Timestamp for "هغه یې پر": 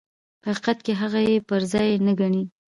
1.01-1.61